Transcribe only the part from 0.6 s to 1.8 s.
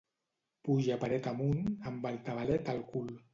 Puja paret amunt,